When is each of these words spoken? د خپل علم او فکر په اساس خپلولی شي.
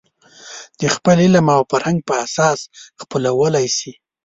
د 0.79 0.81
خپل 0.95 1.17
علم 1.25 1.45
او 1.55 1.61
فکر 1.71 1.93
په 2.07 2.13
اساس 2.25 2.59
خپلولی 3.01 3.67
شي. 3.77 3.91